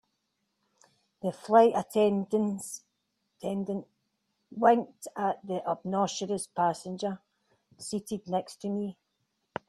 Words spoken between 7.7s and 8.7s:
seated next to